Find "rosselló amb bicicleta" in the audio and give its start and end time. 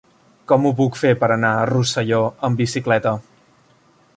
1.73-3.15